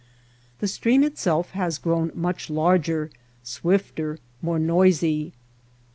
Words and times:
The 0.61 0.67
stream 0.67 1.03
itself 1.03 1.51
has 1.51 1.77
grown 1.77 2.11
much 2.15 2.49
larger, 2.49 3.11
swifter, 3.43 4.17
more 4.41 4.57
noisy. 4.57 5.31